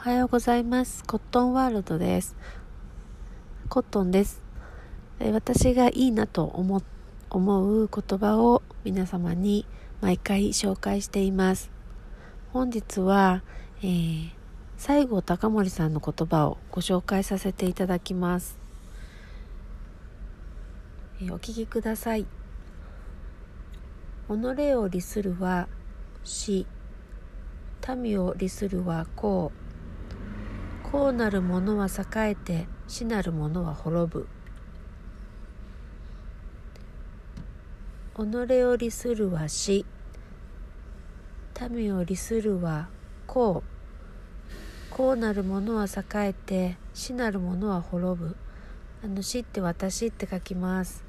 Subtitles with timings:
[0.00, 1.04] おはようございます。
[1.04, 2.34] コットンワールドです。
[3.68, 4.42] コットンです。
[5.18, 9.66] え私がいいなと思う言葉を皆様に
[10.00, 11.70] 毎回紹介しています。
[12.54, 13.42] 本日は、
[13.82, 14.30] えー、
[14.78, 18.58] 西郷隆盛さんの言葉をご紹介させていただきます。
[21.20, 22.24] え、お聞きください。
[24.30, 25.68] 己を利するは
[26.24, 26.66] 死、
[27.98, 29.52] 民を利するはこ
[30.90, 34.28] こうなる者は栄えて死なる者は滅ぶ。
[38.16, 39.86] 己を利するは死。
[41.70, 42.88] 民を利するは
[43.28, 43.62] こ
[44.90, 48.36] うこうなる者は栄えて死なる者は滅ぶ。
[49.04, 51.04] あの死って私って書きます。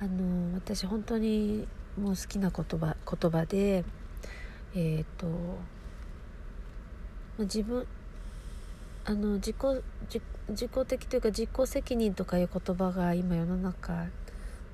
[0.00, 1.68] あの私本当に
[2.00, 3.84] もう好きな言葉言葉で
[4.74, 5.28] えっ、ー、と
[7.38, 7.86] 自分
[9.06, 9.56] あの自己
[10.48, 14.06] 自己的というか自己責任とかいう言葉が今世の中、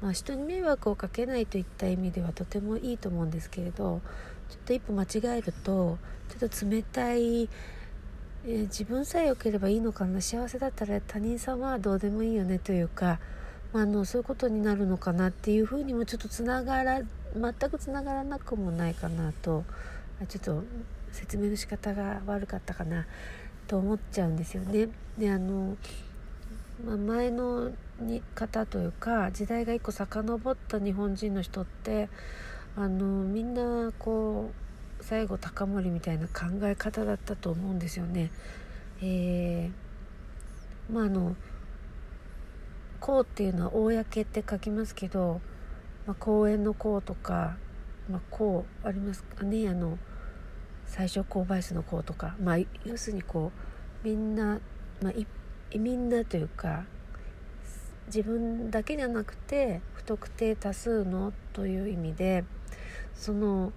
[0.00, 4.00] まあ、人に迷惑をかけないといった意味ではとてもいいと思うんですけれど
[4.48, 13.18] ちょっと一歩間違えるとちょっと冷たい、えー、自分さえ良ければいいのかな幸せだったら他人さんはどうでもいいよねというか、
[13.72, 17.00] まあ、あのそういうことになるのかなっていうふうにもちょっとつながら
[17.34, 19.64] 全くつながらなくもないかなと
[20.28, 20.62] ちょっと
[21.12, 23.06] 説明の仕方が悪かったかな。
[23.70, 24.88] と思っちゃうんですよね。
[25.16, 25.76] であの、
[26.84, 32.08] まあ、前のに方というか時代が一個遡った日本人の人って
[32.74, 34.50] あのみんなこ
[35.00, 38.32] う西郷隆盛みたいな考え方だったと思うんですよね。
[39.02, 41.36] えー、まああの
[42.98, 45.40] 「公」っていうのは「公」って書きますけど、
[46.08, 47.56] まあ、公園の「公」とか
[48.10, 49.68] 「まあ、公」ありますかね？
[49.68, 49.96] あの
[50.90, 53.52] 最初購買数の子とか、まあ、要するにこ
[54.04, 54.60] うみんな、
[55.00, 56.84] まあ、みんなというか
[58.06, 62.44] 自分だけじゃなくて不特定多数のという意味で
[63.14, 63.72] その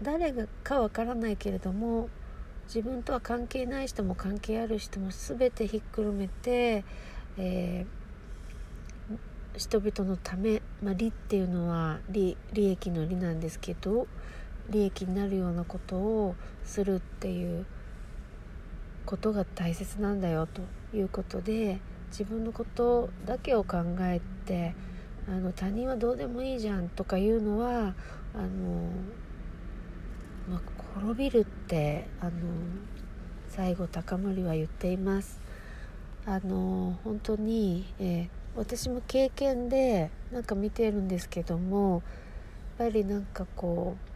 [0.00, 2.08] 誰がかわからないけれども
[2.66, 6.84] 自分とは関係ない人も関係ある人も全てひっくるめて、
[7.38, 14.06] えー、人々のため、まあ、利っていうのは利利益の利なんですけど
[14.70, 16.34] 利益になるようなことを
[16.64, 17.66] するっていう
[19.04, 20.62] ことが大切なんだよと
[20.96, 21.78] いうことで
[22.10, 24.74] 自分のことだけを考えて
[25.28, 27.94] あの他人はどうでもいいじゃんとかいうのは
[28.34, 28.90] あの、
[30.48, 30.60] まあ、
[30.94, 32.30] 滅びるってあの
[33.48, 35.40] 西郷隆盛は言っています。
[36.26, 42.02] あの本当に、えー、私も経験でなんか見てるんですけども
[42.78, 44.15] やっぱりなんかこう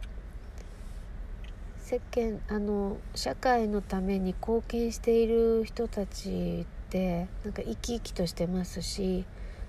[1.91, 9.25] 世間あの社会のために貢献している人たちってなんか生き生きとしてますし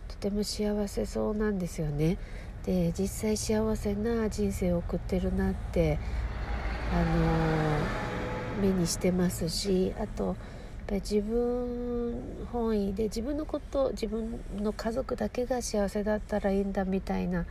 [0.06, 2.18] とても幸せそうなんですよね。
[2.64, 5.98] で実際幸せな人生を送ってるなって
[6.92, 10.36] あの目にしてますしあとやっ
[10.86, 17.46] ぱり自分本位で自分のこと自分の家族だけが幸せだったらいいんだみたいな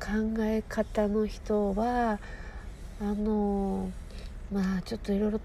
[0.00, 2.18] 考え方の人は
[2.98, 3.90] あの
[4.52, 5.40] まあちょっといろいろ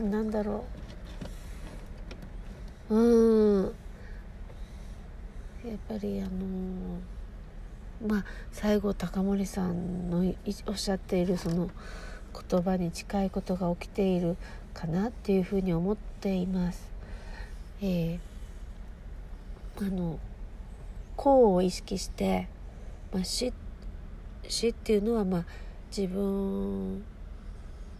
[0.00, 0.64] なんだろ
[2.88, 3.74] ううん
[5.64, 6.30] やっぱりあの
[8.06, 10.34] まあ西郷隆盛さんの
[10.66, 11.70] おっしゃっているその
[12.50, 14.36] 言葉に近いことが起きている
[14.72, 16.90] かなっていうふうに思っています。
[17.82, 20.18] えー、あの
[21.18, 22.48] 功を意識して、
[23.12, 23.52] まあ、死
[24.48, 25.44] 死っていうのはまあ
[25.96, 27.04] 自分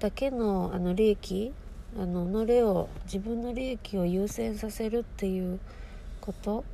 [0.03, 1.53] だけのあの利益
[1.97, 5.61] あの己を自分の利益を優先させるっていう
[6.21, 6.65] こと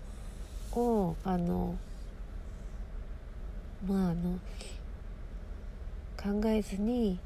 [0.72, 1.76] をあの
[3.86, 4.38] まああの
[6.16, 7.18] 考えずに、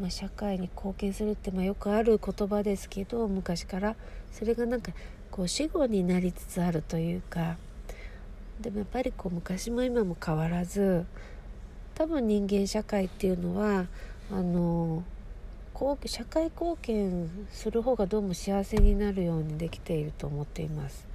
[0.00, 3.94] まあ、社会に貢献するって、まあ、よくある言葉ですけど昔から。
[4.34, 4.90] それがなんか
[5.30, 7.56] こう死後になりつつあるというか。
[8.60, 11.04] でもやっぱりこう昔も今も変わらず
[11.96, 13.86] 多分人間社会っていうのは
[14.30, 15.02] あの
[16.06, 21.06] 社会貢献する方がどうも幸せになるようにできていると思っています。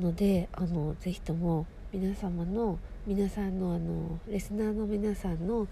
[0.00, 5.68] のであのぜひとも皆様の皆さんのあのリスナーの皆さんの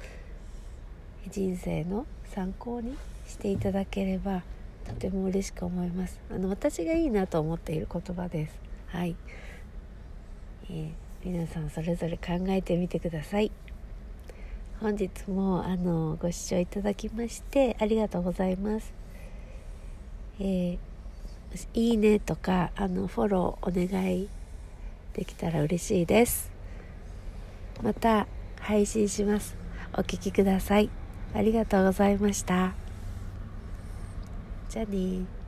[1.30, 2.96] 人生の参考に
[3.26, 4.42] していただければ
[4.86, 6.20] とても嬉しく思います。
[6.30, 8.60] あの私がいいなと思っている言葉です。
[8.88, 9.16] はい、
[10.68, 10.90] えー、
[11.24, 13.50] 皆さんそれぞれ考えてみてください。
[14.80, 18.92] 本日もあのご視聴いただきましてありがとうございます。
[20.40, 20.78] えー、
[21.74, 24.28] いいねとかあのフォローお願い
[25.14, 26.50] できたら嬉しいです。
[27.82, 28.26] また
[28.60, 29.56] 配信します。
[29.94, 30.90] お聴きください。
[31.34, 32.74] ありがとうございました。
[34.68, 35.43] じゃあね